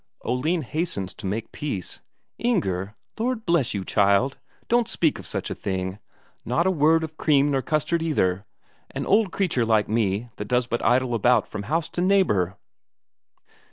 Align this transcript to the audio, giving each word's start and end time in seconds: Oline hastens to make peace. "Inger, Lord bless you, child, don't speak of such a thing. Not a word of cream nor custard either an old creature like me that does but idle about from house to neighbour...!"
Oline 0.25 0.63
hastens 0.63 1.13
to 1.13 1.27
make 1.27 1.51
peace. 1.51 1.99
"Inger, 2.39 2.95
Lord 3.19 3.45
bless 3.45 3.75
you, 3.75 3.83
child, 3.83 4.39
don't 4.67 4.87
speak 4.87 5.19
of 5.19 5.27
such 5.27 5.51
a 5.51 5.53
thing. 5.53 5.99
Not 6.43 6.65
a 6.65 6.71
word 6.71 7.03
of 7.03 7.17
cream 7.17 7.51
nor 7.51 7.61
custard 7.61 8.01
either 8.01 8.47
an 8.89 9.05
old 9.05 9.31
creature 9.31 9.63
like 9.63 9.87
me 9.87 10.29
that 10.37 10.47
does 10.47 10.65
but 10.65 10.83
idle 10.83 11.13
about 11.13 11.47
from 11.47 11.61
house 11.69 11.87
to 11.89 12.01
neighbour...!" 12.01 12.57